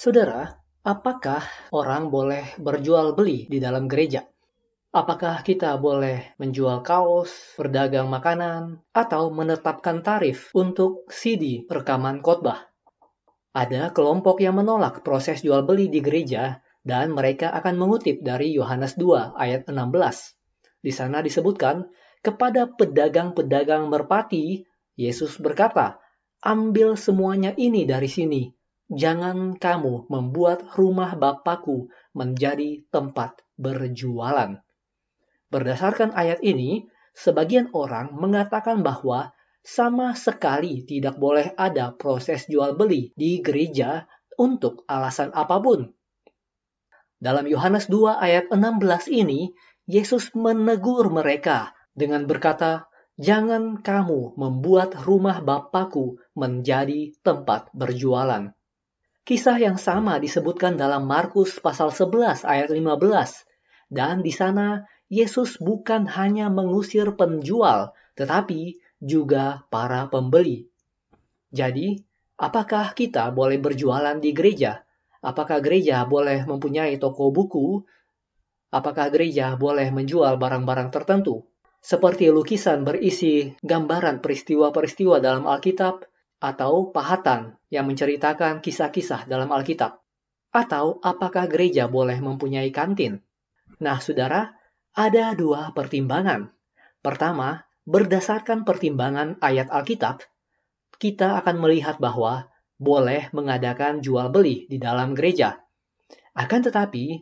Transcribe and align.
Saudara, 0.00 0.56
apakah 0.80 1.44
orang 1.76 2.08
boleh 2.08 2.56
berjual 2.56 3.12
beli 3.12 3.44
di 3.52 3.60
dalam 3.60 3.84
gereja? 3.84 4.24
Apakah 4.96 5.44
kita 5.44 5.76
boleh 5.76 6.40
menjual 6.40 6.80
kaos, 6.80 7.28
berdagang 7.60 8.08
makanan, 8.08 8.80
atau 8.96 9.28
menetapkan 9.28 10.00
tarif 10.00 10.56
untuk 10.56 11.04
CD 11.12 11.68
rekaman 11.68 12.24
khotbah? 12.24 12.72
Ada 13.52 13.92
kelompok 13.92 14.40
yang 14.40 14.56
menolak 14.56 15.04
proses 15.04 15.44
jual 15.44 15.68
beli 15.68 15.92
di 15.92 16.00
gereja 16.00 16.64
dan 16.80 17.12
mereka 17.12 17.52
akan 17.52 17.76
mengutip 17.76 18.24
dari 18.24 18.56
Yohanes 18.56 18.96
2 18.96 19.36
ayat 19.36 19.68
16. 19.68 19.84
Di 20.80 20.96
sana 20.96 21.20
disebutkan, 21.20 21.84
kepada 22.24 22.72
pedagang-pedagang 22.72 23.92
merpati, 23.92 24.64
Yesus 24.96 25.36
berkata, 25.36 26.00
Ambil 26.40 26.96
semuanya 26.96 27.52
ini 27.52 27.84
dari 27.84 28.08
sini. 28.08 28.59
Jangan 28.90 29.54
kamu 29.54 30.10
membuat 30.10 30.66
rumah 30.74 31.14
Bapakku 31.14 31.94
menjadi 32.10 32.82
tempat 32.90 33.38
berjualan. 33.54 34.58
Berdasarkan 35.46 36.10
ayat 36.10 36.42
ini, 36.42 36.90
sebagian 37.14 37.70
orang 37.70 38.18
mengatakan 38.18 38.82
bahwa 38.82 39.30
sama 39.62 40.18
sekali 40.18 40.82
tidak 40.82 41.22
boleh 41.22 41.54
ada 41.54 41.94
proses 41.94 42.50
jual 42.50 42.74
beli 42.74 43.14
di 43.14 43.38
gereja 43.38 44.10
untuk 44.34 44.82
alasan 44.90 45.30
apa 45.38 45.62
pun. 45.62 45.94
Dalam 47.22 47.46
Yohanes 47.46 47.86
2 47.86 48.18
ayat 48.18 48.50
16 48.50 49.06
ini, 49.06 49.54
Yesus 49.86 50.34
menegur 50.34 51.14
mereka 51.14 51.78
dengan 51.94 52.26
berkata, 52.26 52.90
Jangan 53.20 53.84
kamu 53.84 54.34
membuat 54.40 54.98
rumah 55.04 55.44
Bapakku 55.44 56.18
menjadi 56.32 57.14
tempat 57.20 57.68
berjualan. 57.76 58.50
Kisah 59.30 59.62
yang 59.62 59.78
sama 59.78 60.18
disebutkan 60.18 60.74
dalam 60.74 61.06
Markus 61.06 61.62
pasal 61.62 61.94
11 61.94 62.42
ayat 62.42 62.66
15. 62.66 63.46
Dan 63.86 64.26
di 64.26 64.34
sana 64.34 64.82
Yesus 65.06 65.54
bukan 65.62 66.10
hanya 66.10 66.50
mengusir 66.50 67.14
penjual, 67.14 67.94
tetapi 68.18 68.82
juga 68.98 69.62
para 69.70 70.10
pembeli. 70.10 70.66
Jadi, 71.54 71.94
apakah 72.42 72.90
kita 72.90 73.30
boleh 73.30 73.62
berjualan 73.62 74.18
di 74.18 74.34
gereja? 74.34 74.82
Apakah 75.22 75.62
gereja 75.62 76.02
boleh 76.10 76.42
mempunyai 76.42 76.98
toko 76.98 77.30
buku? 77.30 77.86
Apakah 78.74 79.14
gereja 79.14 79.54
boleh 79.54 79.94
menjual 79.94 80.42
barang-barang 80.42 80.90
tertentu? 80.90 81.46
Seperti 81.78 82.34
lukisan 82.34 82.82
berisi 82.82 83.46
gambaran 83.62 84.18
peristiwa-peristiwa 84.18 85.22
dalam 85.22 85.46
Alkitab, 85.46 86.09
atau 86.40 86.88
pahatan 86.88 87.60
yang 87.68 87.84
menceritakan 87.84 88.64
kisah-kisah 88.64 89.28
dalam 89.28 89.52
Alkitab? 89.52 90.00
Atau 90.50 90.98
apakah 91.04 91.46
gereja 91.46 91.86
boleh 91.86 92.18
mempunyai 92.18 92.72
kantin? 92.74 93.22
Nah, 93.78 94.02
saudara, 94.02 94.50
ada 94.96 95.36
dua 95.36 95.70
pertimbangan. 95.76 96.50
Pertama, 97.04 97.62
berdasarkan 97.86 98.66
pertimbangan 98.66 99.38
ayat 99.38 99.70
Alkitab, 99.70 100.26
kita 100.98 101.38
akan 101.38 101.62
melihat 101.62 102.02
bahwa 102.02 102.50
boleh 102.80 103.28
mengadakan 103.36 104.00
jual 104.00 104.32
beli 104.32 104.66
di 104.66 104.80
dalam 104.80 105.12
gereja. 105.12 105.60
Akan 106.34 106.64
tetapi, 106.64 107.20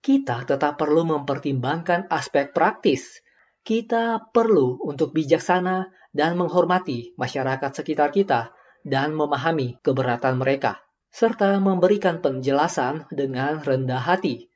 kita 0.00 0.48
tetap 0.48 0.80
perlu 0.80 1.04
mempertimbangkan 1.04 2.08
aspek 2.08 2.56
praktis. 2.56 3.20
Kita 3.60 4.32
perlu 4.32 4.80
untuk 4.80 5.12
bijaksana 5.12 5.92
dan 6.16 6.40
menghormati 6.40 7.12
masyarakat 7.20 7.70
sekitar 7.76 8.08
kita 8.08 8.56
dan 8.86 9.12
memahami 9.16 9.80
keberatan 9.84 10.40
mereka, 10.40 10.80
serta 11.12 11.58
memberikan 11.60 12.22
penjelasan 12.22 13.08
dengan 13.12 13.60
rendah 13.60 14.00
hati 14.00 14.50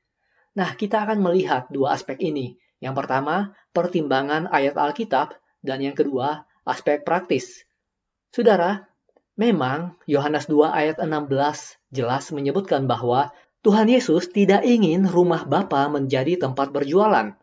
Nah, 0.55 0.71
kita 0.79 1.03
akan 1.03 1.19
melihat 1.19 1.67
dua 1.69 1.99
aspek 1.99 2.15
ini. 2.23 2.55
Yang 2.79 3.05
pertama, 3.05 3.59
pertimbangan 3.75 4.47
ayat 4.47 4.79
Alkitab, 4.79 5.35
dan 5.67 5.83
yang 5.83 5.99
kedua, 5.99 6.47
aspek 6.63 7.03
praktis. 7.03 7.67
Saudara, 8.31 8.87
memang 9.35 9.99
Yohanes 10.07 10.47
2 10.47 10.71
ayat 10.71 10.97
16 11.03 11.91
jelas 11.91 12.31
menyebutkan 12.31 12.87
bahwa 12.87 13.35
Tuhan 13.67 13.91
Yesus 13.91 14.31
tidak 14.31 14.63
ingin 14.63 15.11
rumah 15.11 15.43
Bapa 15.43 15.91
menjadi 15.91 16.39
tempat 16.39 16.71
berjualan. 16.71 17.35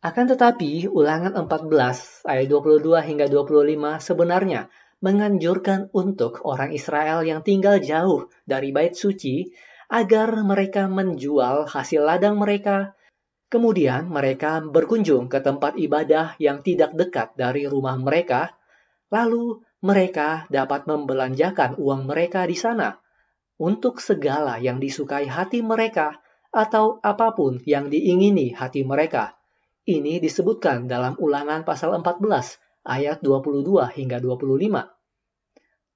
Akan 0.00 0.24
tetapi, 0.24 0.88
ulangan 0.88 1.36
14 1.36 2.24
ayat 2.24 2.46
22 2.48 3.04
hingga 3.04 3.26
25 3.28 4.00
sebenarnya 4.00 4.72
menganjurkan 5.00 5.88
untuk 5.96 6.44
orang 6.44 6.76
Israel 6.76 7.24
yang 7.24 7.40
tinggal 7.40 7.80
jauh 7.80 8.28
dari 8.44 8.72
bait 8.72 8.92
suci 8.92 9.48
agar 9.88 10.44
mereka 10.44 10.86
menjual 10.86 11.66
hasil 11.66 12.04
ladang 12.04 12.36
mereka. 12.38 12.94
Kemudian 13.50 14.06
mereka 14.06 14.62
berkunjung 14.62 15.26
ke 15.26 15.42
tempat 15.42 15.74
ibadah 15.74 16.38
yang 16.38 16.62
tidak 16.62 16.94
dekat 16.94 17.34
dari 17.34 17.66
rumah 17.66 17.98
mereka, 17.98 18.54
lalu 19.10 19.58
mereka 19.82 20.46
dapat 20.46 20.86
membelanjakan 20.86 21.74
uang 21.80 22.06
mereka 22.06 22.46
di 22.46 22.54
sana 22.54 23.00
untuk 23.58 23.98
segala 23.98 24.62
yang 24.62 24.78
disukai 24.78 25.26
hati 25.26 25.66
mereka 25.66 26.22
atau 26.54 27.02
apa 27.02 27.34
pun 27.34 27.58
yang 27.66 27.90
diingini 27.90 28.54
hati 28.54 28.86
mereka. 28.86 29.34
Ini 29.82 30.22
disebutkan 30.22 30.86
dalam 30.86 31.18
ulangan 31.18 31.66
pasal 31.66 31.96
14 31.98 32.69
ayat 32.84 33.20
22 33.24 33.66
hingga 33.96 34.18
25. 34.18 34.88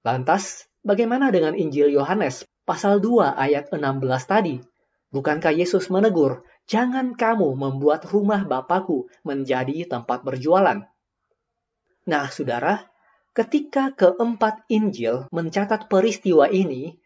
Lantas, 0.04 0.68
bagaimana 0.84 1.32
dengan 1.32 1.56
Injil 1.56 1.92
Yohanes 1.92 2.44
pasal 2.68 3.00
2 3.00 3.34
ayat 3.36 3.72
16 3.72 3.80
tadi. 4.28 4.60
Bukankah 5.14 5.54
Yesus 5.54 5.88
menegur, 5.94 6.42
jangan 6.66 7.14
kamu 7.14 7.54
membuat 7.54 8.04
rumah 8.10 8.42
Bapakku 8.42 9.06
menjadi 9.22 9.86
tempat 9.86 10.26
berjualan. 10.26 10.82
Nah, 12.04 12.26
saudara, 12.28 12.84
ketika 13.32 13.94
keempat 13.94 14.66
Injil 14.68 15.30
mencatat 15.30 15.86
peristiwa 15.86 16.50
ini, 16.50 16.98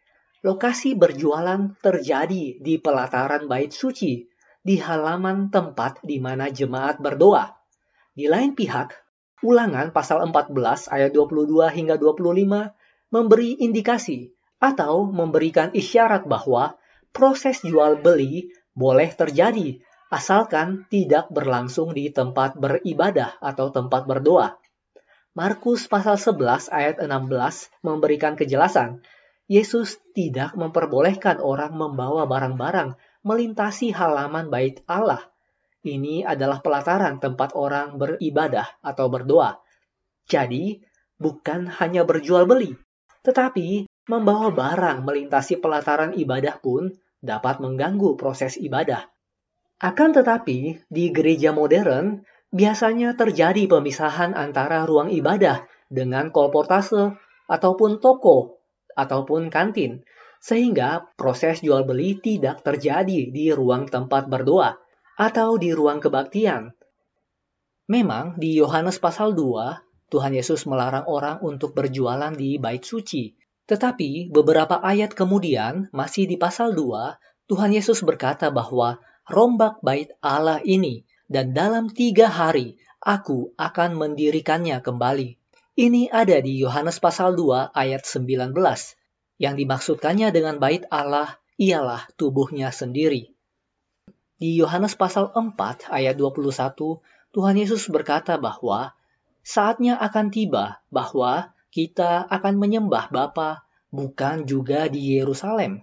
lokasi 0.42 0.98
berjualan 0.98 1.76
terjadi 1.78 2.58
di 2.58 2.74
pelataran 2.82 3.46
bait 3.46 3.70
suci, 3.70 4.26
di 4.58 4.76
halaman 4.80 5.54
tempat 5.54 6.02
di 6.02 6.18
mana 6.18 6.50
jemaat 6.50 6.98
berdoa. 6.98 7.54
Di 8.16 8.26
lain 8.26 8.58
pihak, 8.58 9.07
ulangan 9.44 9.94
pasal 9.94 10.22
14 10.26 10.54
ayat 10.90 11.10
22 11.14 11.70
hingga 11.70 11.94
25 11.96 13.14
memberi 13.14 13.50
indikasi 13.62 14.34
atau 14.58 15.06
memberikan 15.06 15.70
isyarat 15.70 16.26
bahwa 16.26 16.74
proses 17.14 17.62
jual 17.62 18.02
beli 18.02 18.50
boleh 18.74 19.10
terjadi 19.14 19.78
asalkan 20.08 20.88
tidak 20.88 21.28
berlangsung 21.28 21.92
di 21.92 22.08
tempat 22.08 22.56
beribadah 22.56 23.36
atau 23.38 23.68
tempat 23.68 24.08
berdoa. 24.08 24.56
Markus 25.36 25.86
pasal 25.86 26.18
11 26.18 26.72
ayat 26.72 26.96
16 26.98 27.84
memberikan 27.86 28.34
kejelasan, 28.34 29.04
Yesus 29.46 30.00
tidak 30.12 30.58
memperbolehkan 30.58 31.38
orang 31.38 31.76
membawa 31.76 32.26
barang-barang 32.26 32.98
melintasi 33.22 33.94
halaman 33.94 34.50
bait 34.50 34.82
Allah. 34.90 35.22
Ini 35.84 36.26
adalah 36.26 36.58
pelataran 36.58 37.22
tempat 37.22 37.54
orang 37.54 37.94
beribadah 37.98 38.82
atau 38.82 39.06
berdoa. 39.06 39.58
Jadi, 40.26 40.78
bukan 41.16 41.70
hanya 41.78 42.02
berjual 42.02 42.44
beli, 42.44 42.74
tetapi 43.22 43.88
Membawa 44.08 44.48
barang 44.48 45.04
melintasi 45.04 45.60
pelataran 45.60 46.16
ibadah 46.16 46.64
pun 46.64 46.88
dapat 47.20 47.60
mengganggu 47.60 48.16
proses 48.16 48.56
ibadah. 48.56 49.04
Akan 49.84 50.16
tetapi, 50.16 50.80
di 50.88 51.12
gereja 51.12 51.52
modern 51.52 52.24
biasanya 52.48 53.20
terjadi 53.20 53.68
pemisahan 53.68 54.32
antara 54.32 54.88
ruang 54.88 55.12
ibadah 55.12 55.68
dengan 55.92 56.32
kolportase 56.32 57.20
ataupun 57.52 58.00
toko 58.00 58.64
ataupun 58.96 59.52
kantin, 59.52 60.00
sehingga 60.40 61.12
proses 61.20 61.60
jual 61.60 61.84
beli 61.84 62.16
tidak 62.16 62.64
terjadi 62.64 63.28
di 63.28 63.52
ruang 63.52 63.92
tempat 63.92 64.24
berdoa 64.32 64.80
atau 65.18 65.58
di 65.58 65.74
ruang 65.74 65.98
kebaktian. 65.98 66.70
Memang 67.90 68.38
di 68.38 68.54
Yohanes 68.54 69.02
pasal 69.02 69.34
2, 69.34 70.14
Tuhan 70.14 70.32
Yesus 70.32 70.62
melarang 70.70 71.10
orang 71.10 71.42
untuk 71.42 71.74
berjualan 71.74 72.30
di 72.30 72.54
bait 72.62 72.86
suci, 72.86 73.34
tetapi 73.66 74.30
beberapa 74.30 74.78
ayat 74.78 75.12
kemudian, 75.18 75.90
masih 75.90 76.30
di 76.30 76.38
pasal 76.38 76.72
2, 76.72 77.50
Tuhan 77.50 77.74
Yesus 77.74 78.06
berkata 78.06 78.54
bahwa 78.54 79.02
rombak 79.26 79.82
bait 79.82 80.14
Allah 80.22 80.62
ini 80.62 81.04
dan 81.26 81.52
dalam 81.52 81.92
tiga 81.92 82.30
hari 82.32 82.80
aku 83.02 83.52
akan 83.58 83.98
mendirikannya 83.98 84.80
kembali. 84.80 85.36
Ini 85.78 86.10
ada 86.10 86.40
di 86.40 86.58
Yohanes 86.58 86.98
pasal 87.02 87.36
2 87.36 87.74
ayat 87.74 88.02
19. 88.06 88.54
Yang 89.38 89.54
dimaksudkannya 89.62 90.28
dengan 90.34 90.58
bait 90.58 90.88
Allah 90.90 91.38
ialah 91.60 92.08
tubuhnya 92.18 92.74
sendiri. 92.74 93.37
Di 94.38 94.54
Yohanes 94.54 94.94
pasal 94.94 95.34
4 95.34 95.90
ayat 95.90 96.14
21, 96.14 97.02
Tuhan 97.34 97.56
Yesus 97.58 97.90
berkata 97.90 98.38
bahwa 98.38 98.94
saatnya 99.42 99.98
akan 99.98 100.30
tiba 100.30 100.78
bahwa 100.94 101.50
kita 101.74 102.22
akan 102.30 102.54
menyembah 102.54 103.10
Bapa 103.10 103.66
bukan 103.90 104.46
juga 104.46 104.86
di 104.86 105.18
Yerusalem. 105.18 105.82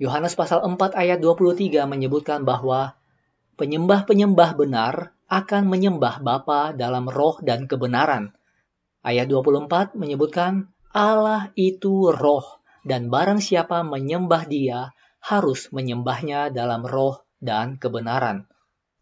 Yohanes 0.00 0.32
pasal 0.32 0.64
4 0.64 0.96
ayat 0.96 1.20
23 1.20 1.84
menyebutkan 1.84 2.48
bahwa 2.48 2.96
penyembah-penyembah 3.60 4.56
benar 4.56 5.12
akan 5.28 5.68
menyembah 5.68 6.24
Bapa 6.24 6.72
dalam 6.72 7.04
roh 7.04 7.36
dan 7.44 7.68
kebenaran. 7.68 8.32
Ayat 9.04 9.28
24 9.28 9.92
menyebutkan 10.00 10.72
Allah 10.88 11.52
itu 11.52 12.16
roh 12.16 12.64
dan 12.88 13.12
barang 13.12 13.44
siapa 13.44 13.84
menyembah 13.84 14.48
dia 14.48 14.96
harus 15.20 15.68
menyembahnya 15.68 16.48
dalam 16.48 16.88
roh 16.88 17.20
dan 17.42 17.76
kebenaran. 17.76 18.46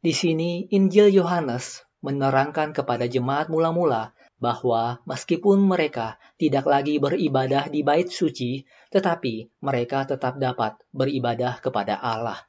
Di 0.00 0.16
sini 0.16 0.64
Injil 0.72 1.12
Yohanes 1.12 1.84
menerangkan 2.00 2.72
kepada 2.72 3.04
jemaat 3.04 3.52
mula-mula 3.52 4.16
bahwa 4.40 5.04
meskipun 5.04 5.60
mereka 5.60 6.16
tidak 6.40 6.64
lagi 6.64 6.96
beribadah 6.96 7.68
di 7.68 7.84
bait 7.84 8.08
suci, 8.08 8.64
tetapi 8.88 9.60
mereka 9.60 10.08
tetap 10.08 10.40
dapat 10.40 10.80
beribadah 10.96 11.60
kepada 11.60 12.00
Allah. 12.00 12.40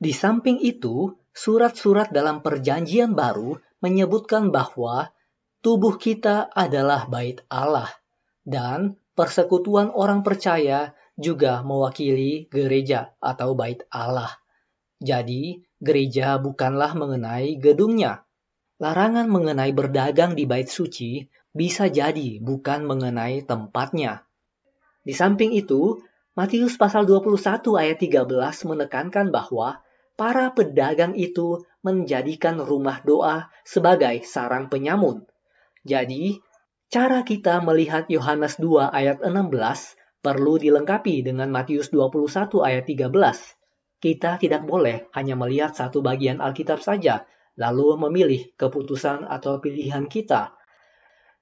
Di 0.00 0.16
samping 0.16 0.64
itu, 0.64 1.12
surat-surat 1.36 2.08
dalam 2.08 2.40
Perjanjian 2.40 3.12
Baru 3.12 3.60
menyebutkan 3.84 4.48
bahwa 4.48 5.12
tubuh 5.60 6.00
kita 6.00 6.48
adalah 6.56 7.04
bait 7.04 7.44
Allah, 7.52 7.92
dan 8.40 8.96
persekutuan 9.12 9.92
orang 9.92 10.24
percaya 10.24 10.96
juga 11.20 11.60
mewakili 11.60 12.48
gereja 12.48 13.12
atau 13.20 13.52
bait 13.52 13.84
Allah. 13.92 14.32
Jadi, 15.04 15.60
gereja 15.76 16.40
bukanlah 16.40 16.96
mengenai 16.96 17.60
gedungnya, 17.60 18.24
Larangan 18.80 19.28
mengenai 19.28 19.76
berdagang 19.76 20.32
di 20.32 20.48
bait 20.48 20.64
suci 20.64 21.28
bisa 21.52 21.92
jadi 21.92 22.40
bukan 22.40 22.88
mengenai 22.88 23.44
tempatnya. 23.44 24.24
Di 25.04 25.12
samping 25.12 25.52
itu, 25.52 26.00
Matius 26.32 26.80
pasal 26.80 27.04
21 27.04 27.76
ayat 27.76 28.00
13 28.00 28.24
menekankan 28.72 29.28
bahwa 29.28 29.84
para 30.16 30.48
pedagang 30.56 31.12
itu 31.12 31.60
menjadikan 31.84 32.56
rumah 32.56 33.04
doa 33.04 33.52
sebagai 33.68 34.24
sarang 34.24 34.72
penyamun. 34.72 35.28
Jadi, 35.84 36.40
cara 36.88 37.20
kita 37.20 37.60
melihat 37.60 38.08
Yohanes 38.08 38.56
2 38.56 38.96
ayat 38.96 39.20
16 39.20 39.99
perlu 40.20 40.60
dilengkapi 40.60 41.24
dengan 41.24 41.48
Matius 41.48 41.88
21 41.88 42.60
ayat 42.60 42.84
13. 42.84 43.08
Kita 44.00 44.40
tidak 44.40 44.62
boleh 44.64 45.08
hanya 45.16 45.36
melihat 45.36 45.72
satu 45.76 46.00
bagian 46.00 46.40
Alkitab 46.40 46.80
saja, 46.80 47.24
lalu 47.56 47.96
memilih 48.08 48.52
keputusan 48.56 49.28
atau 49.28 49.60
pilihan 49.60 50.08
kita. 50.08 50.56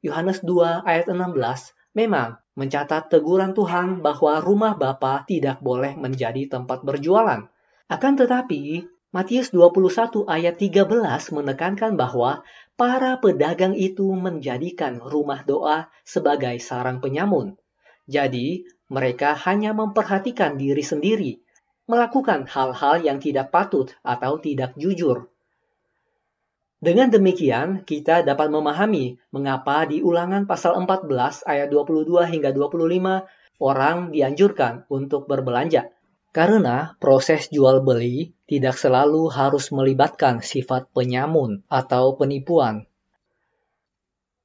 Yohanes 0.03 0.43
2 0.47 0.87
ayat 0.87 1.11
16 1.11 1.75
memang 1.95 2.39
mencatat 2.59 3.11
teguran 3.11 3.55
Tuhan 3.55 4.03
bahwa 4.03 4.43
rumah 4.43 4.75
Bapa 4.75 5.23
tidak 5.27 5.63
boleh 5.63 5.95
menjadi 5.95 6.47
tempat 6.51 6.83
berjualan. 6.83 7.47
Akan 7.91 8.15
tetapi, 8.15 8.87
Matius 9.11 9.51
21 9.55 10.27
ayat 10.29 10.61
13 10.61 11.35
menekankan 11.35 11.97
bahwa 11.99 12.45
para 12.79 13.19
pedagang 13.19 13.73
itu 13.75 14.07
menjadikan 14.15 15.03
rumah 15.03 15.43
doa 15.43 15.89
sebagai 16.07 16.61
sarang 16.63 17.03
penyamun. 17.03 17.59
Jadi, 18.08 18.64
mereka 18.88 19.37
hanya 19.44 19.76
memperhatikan 19.76 20.56
diri 20.56 20.81
sendiri, 20.81 21.37
melakukan 21.84 22.49
hal-hal 22.49 23.05
yang 23.05 23.20
tidak 23.20 23.52
patut 23.52 23.93
atau 24.00 24.40
tidak 24.40 24.72
jujur. 24.81 25.28
Dengan 26.78 27.10
demikian, 27.12 27.82
kita 27.82 28.22
dapat 28.22 28.49
memahami 28.55 29.19
mengapa 29.34 29.84
di 29.84 30.00
ulangan 30.00 30.49
pasal 30.49 30.78
14 30.78 31.44
ayat 31.44 31.69
22 31.69 32.06
hingga 32.32 32.55
25 32.55 33.26
orang 33.58 34.14
dianjurkan 34.14 34.87
untuk 34.88 35.26
berbelanja. 35.26 35.90
Karena 36.31 36.94
proses 37.02 37.50
jual 37.50 37.82
beli 37.82 38.31
tidak 38.46 38.78
selalu 38.78 39.26
harus 39.26 39.75
melibatkan 39.75 40.38
sifat 40.38 40.87
penyamun 40.94 41.66
atau 41.66 42.14
penipuan. 42.14 42.87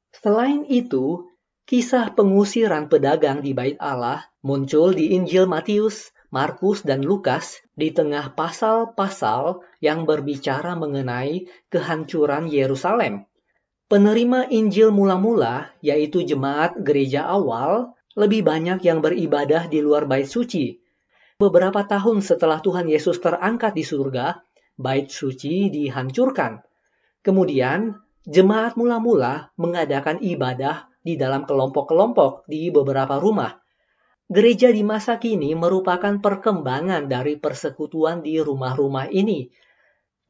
Selain 0.09 0.65
itu, 0.65 1.29
kisah 1.63 2.11
pengusiran 2.11 2.91
pedagang 2.91 3.39
di 3.39 3.55
bait 3.55 3.79
Allah 3.79 4.27
muncul 4.43 4.91
di 4.91 5.15
Injil 5.15 5.47
Matius 5.47 6.11
Markus 6.33 6.81
dan 6.81 7.05
Lukas 7.05 7.61
di 7.77 7.93
tengah 7.93 8.33
pasal-pasal 8.33 9.61
yang 9.77 10.09
berbicara 10.09 10.73
mengenai 10.73 11.45
kehancuran 11.69 12.49
Yerusalem. 12.49 13.29
Penerima 13.85 14.49
Injil 14.49 14.89
mula-mula, 14.89 15.69
yaitu 15.85 16.25
jemaat 16.25 16.73
gereja 16.81 17.29
awal, 17.29 17.93
lebih 18.17 18.41
banyak 18.41 18.81
yang 18.81 19.05
beribadah 19.05 19.69
di 19.69 19.85
luar 19.85 20.09
bait 20.09 20.25
suci. 20.25 20.81
Beberapa 21.37 21.85
tahun 21.85 22.25
setelah 22.25 22.65
Tuhan 22.65 22.89
Yesus 22.89 23.21
terangkat 23.21 23.77
di 23.77 23.85
surga, 23.85 24.41
bait 24.73 25.13
suci 25.13 25.69
dihancurkan. 25.69 26.65
Kemudian, 27.21 28.01
jemaat 28.25 28.73
mula-mula 28.73 29.53
mengadakan 29.53 30.17
ibadah 30.17 30.89
di 31.03 31.19
dalam 31.19 31.43
kelompok-kelompok 31.43 32.47
di 32.47 32.71
beberapa 32.71 33.19
rumah. 33.19 33.51
Gereja 34.31 34.71
di 34.71 34.81
masa 34.81 35.19
kini 35.19 35.51
merupakan 35.53 36.17
perkembangan 36.17 37.11
dari 37.11 37.35
persekutuan 37.37 38.23
di 38.23 38.39
rumah-rumah 38.39 39.11
ini. 39.11 39.51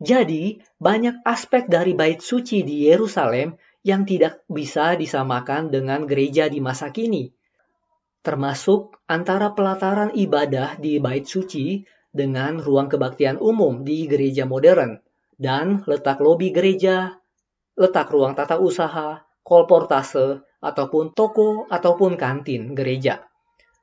Jadi, 0.01 0.57
banyak 0.81 1.23
aspek 1.23 1.69
dari 1.69 1.93
bait 1.93 2.19
suci 2.19 2.65
di 2.65 2.89
Yerusalem 2.89 3.55
yang 3.85 4.03
tidak 4.03 4.41
bisa 4.49 4.97
disamakan 4.97 5.69
dengan 5.69 6.09
gereja 6.09 6.49
di 6.49 6.59
masa 6.59 6.89
kini. 6.89 7.31
Termasuk 8.23 8.97
antara 9.05 9.53
pelataran 9.53 10.11
ibadah 10.15 10.81
di 10.81 10.97
bait 10.97 11.29
suci 11.29 11.85
dengan 12.09 12.59
ruang 12.59 12.87
kebaktian 12.87 13.37
umum 13.37 13.85
di 13.85 14.07
gereja 14.07 14.47
modern 14.49 14.97
dan 15.35 15.83
letak 15.83 16.23
lobi 16.23 16.55
gereja, 16.55 17.19
letak 17.75 18.07
ruang 18.13 18.37
tata 18.37 18.61
usaha, 18.61 19.27
kolportase, 19.43 20.45
ataupun 20.63 21.11
toko 21.11 21.67
ataupun 21.67 22.15
kantin 22.15 22.71
gereja. 22.71 23.27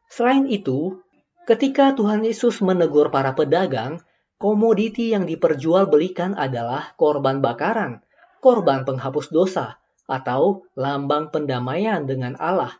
Selain 0.09 0.49
itu, 0.49 1.05
ketika 1.45 1.93
Tuhan 1.93 2.25
Yesus 2.25 2.65
menegur 2.65 3.13
para 3.13 3.37
pedagang, 3.37 4.01
komoditi 4.41 5.13
yang 5.13 5.29
diperjualbelikan 5.29 6.33
adalah 6.35 6.97
korban 6.97 7.45
bakaran, 7.45 8.01
korban 8.41 8.89
penghapus 8.89 9.29
dosa, 9.29 9.77
atau 10.09 10.67
lambang 10.75 11.29
pendamaian 11.31 12.03
dengan 12.09 12.35
Allah. 12.41 12.75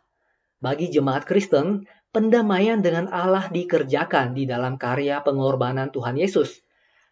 Bagi 0.59 0.91
jemaat 0.91 1.23
Kristen, 1.23 1.87
pendamaian 2.11 2.83
dengan 2.83 3.07
Allah 3.07 3.47
dikerjakan 3.47 4.35
di 4.35 4.43
dalam 4.43 4.75
karya 4.75 5.23
pengorbanan 5.23 5.95
Tuhan 5.95 6.19
Yesus. 6.19 6.59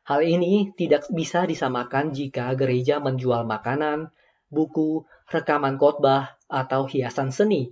Hal 0.03 0.25
ini 0.25 0.73
tidak 0.75 1.07
bisa 1.13 1.45
disamakan 1.45 2.11
jika 2.11 2.51
gereja 2.57 2.99
menjual 2.99 3.45
makanan, 3.45 4.11
buku, 4.49 5.05
rekaman 5.29 5.77
khotbah, 5.77 6.36
atau 6.50 6.89
hiasan 6.89 7.29
seni 7.29 7.69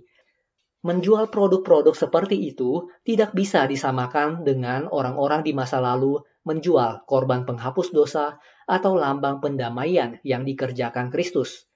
menjual 0.86 1.26
produk-produk 1.28 1.94
seperti 1.94 2.54
itu 2.54 2.86
tidak 3.02 3.34
bisa 3.34 3.66
disamakan 3.66 4.46
dengan 4.46 4.86
orang-orang 4.86 5.42
di 5.42 5.50
masa 5.50 5.82
lalu 5.82 6.22
menjual 6.46 7.02
korban 7.04 7.42
penghapus 7.42 7.90
dosa 7.90 8.38
atau 8.64 8.94
lambang 8.94 9.42
pendamaian 9.42 10.22
yang 10.22 10.46
dikerjakan 10.46 11.10
Kristus. 11.10 11.66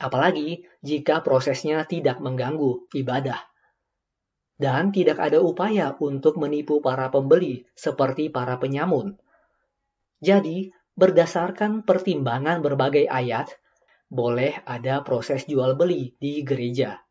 Apalagi 0.00 0.66
jika 0.82 1.22
prosesnya 1.22 1.86
tidak 1.86 2.18
mengganggu 2.18 2.90
ibadah. 2.96 3.38
Dan 4.54 4.94
tidak 4.94 5.18
ada 5.18 5.42
upaya 5.42 5.98
untuk 5.98 6.38
menipu 6.38 6.78
para 6.78 7.10
pembeli 7.10 7.66
seperti 7.74 8.30
para 8.30 8.54
penyamun. 8.62 9.18
Jadi, 10.22 10.70
berdasarkan 10.94 11.82
pertimbangan 11.82 12.62
berbagai 12.62 13.10
ayat, 13.10 13.50
boleh 14.14 14.62
ada 14.62 15.02
proses 15.02 15.42
jual 15.50 15.74
beli 15.74 16.14
di 16.22 16.46
gereja. 16.46 17.02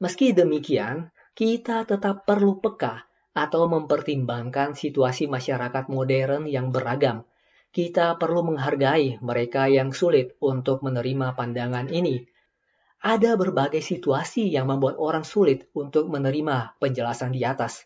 Meski 0.00 0.32
demikian, 0.32 1.12
kita 1.36 1.84
tetap 1.84 2.24
perlu 2.24 2.64
peka 2.64 3.04
atau 3.36 3.68
mempertimbangkan 3.68 4.72
situasi 4.72 5.28
masyarakat 5.28 5.92
modern 5.92 6.48
yang 6.48 6.72
beragam. 6.72 7.28
Kita 7.74 8.16
perlu 8.16 8.54
menghargai 8.54 9.18
mereka 9.20 9.68
yang 9.68 9.90
sulit 9.92 10.38
untuk 10.40 10.80
menerima 10.80 11.34
pandangan 11.36 11.90
ini. 11.92 12.22
Ada 13.04 13.36
berbagai 13.36 13.84
situasi 13.84 14.48
yang 14.48 14.70
membuat 14.70 14.96
orang 14.96 15.26
sulit 15.26 15.68
untuk 15.76 16.08
menerima 16.08 16.78
penjelasan 16.80 17.34
di 17.36 17.44
atas. 17.44 17.84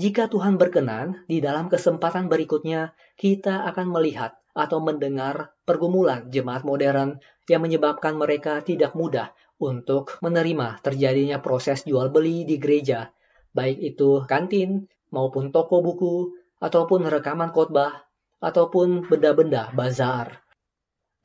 Jika 0.00 0.32
Tuhan 0.32 0.56
berkenan, 0.56 1.28
di 1.28 1.44
dalam 1.44 1.68
kesempatan 1.68 2.32
berikutnya 2.32 2.96
kita 3.20 3.68
akan 3.68 3.92
melihat 3.92 4.32
atau 4.56 4.80
mendengar 4.80 5.52
pergumulan 5.68 6.32
jemaat 6.32 6.64
modern 6.64 7.20
yang 7.44 7.60
menyebabkan 7.60 8.16
mereka 8.16 8.64
tidak 8.64 8.96
mudah 8.96 9.36
untuk 9.60 10.16
menerima 10.24 10.80
terjadinya 10.80 11.44
proses 11.44 11.84
jual 11.84 12.08
beli 12.08 12.48
di 12.48 12.56
gereja, 12.56 13.12
baik 13.52 13.76
itu 13.92 14.24
kantin 14.24 14.88
maupun 15.12 15.52
toko 15.52 15.84
buku, 15.84 16.32
ataupun 16.64 17.04
rekaman 17.04 17.52
khotbah, 17.52 18.08
ataupun 18.40 19.04
benda-benda 19.04 19.68
bazar. 19.76 20.40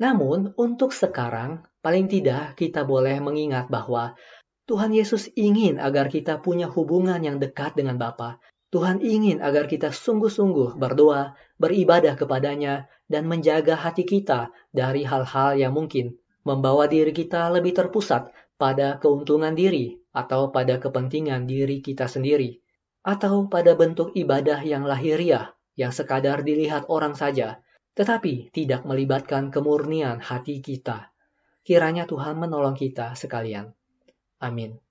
Namun, 0.04 0.52
untuk 0.60 0.92
sekarang, 0.92 1.64
paling 1.80 2.12
tidak 2.12 2.60
kita 2.60 2.84
boleh 2.84 3.24
mengingat 3.24 3.72
bahwa 3.72 4.20
Tuhan 4.68 4.92
Yesus 4.92 5.32
ingin 5.40 5.80
agar 5.80 6.12
kita 6.12 6.44
punya 6.44 6.68
hubungan 6.68 7.24
yang 7.24 7.40
dekat 7.40 7.80
dengan 7.80 7.96
Bapa. 7.96 8.44
Tuhan 8.76 9.00
ingin 9.00 9.40
agar 9.40 9.72
kita 9.72 9.96
sungguh-sungguh 9.96 10.76
berdoa, 10.76 11.40
beribadah 11.56 12.20
kepadanya, 12.20 12.92
dan 13.08 13.24
menjaga 13.24 13.80
hati 13.80 14.04
kita 14.04 14.52
dari 14.76 15.08
hal-hal 15.08 15.56
yang 15.56 15.72
mungkin 15.72 16.20
membawa 16.44 16.84
diri 16.92 17.16
kita 17.16 17.48
lebih 17.56 17.72
terpusat 17.72 18.36
pada 18.60 19.00
keuntungan 19.00 19.56
diri 19.56 19.96
atau 20.12 20.52
pada 20.52 20.76
kepentingan 20.76 21.48
diri 21.48 21.80
kita 21.80 22.12
sendiri, 22.12 22.60
atau 23.00 23.48
pada 23.48 23.80
bentuk 23.80 24.12
ibadah 24.12 24.60
yang 24.60 24.84
lahiriah 24.84 25.56
yang 25.80 25.96
sekadar 25.96 26.44
dilihat 26.44 26.92
orang 26.92 27.16
saja, 27.16 27.64
tetapi 27.96 28.52
tidak 28.52 28.84
melibatkan 28.84 29.56
kemurnian 29.56 30.20
hati 30.20 30.60
kita. 30.60 31.16
Kiranya 31.64 32.04
Tuhan 32.04 32.36
menolong 32.36 32.76
kita 32.76 33.16
sekalian. 33.16 33.72
Amin. 34.44 34.76